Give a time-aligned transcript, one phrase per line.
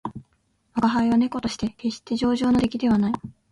[0.81, 3.13] 吾輩は猫として決して上乗の出来ではない